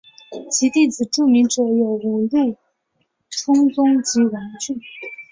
[0.49, 2.57] 其弟子著名者有五鹿
[3.29, 4.81] 充宗及王骏。